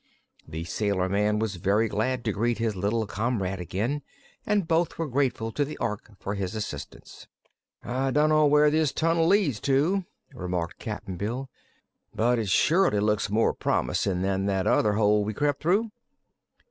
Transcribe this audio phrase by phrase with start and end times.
[0.47, 4.01] The sailor man was very glad to greet his little comrade again
[4.47, 7.27] and both were grateful to the Ork for his assistance.
[7.83, 11.51] "I dunno where this tunnel leads to," remarked Cap'n Bill,
[12.15, 15.91] "but it surely looks more promisin' than that other hole we crept through."